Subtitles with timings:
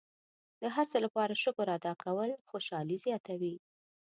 [0.61, 3.55] د هر څه لپاره شکر ادا کول خوشحالي زیاتوي.